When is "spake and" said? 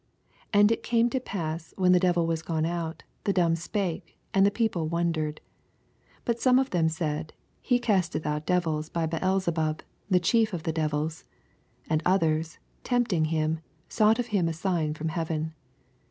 3.55-4.43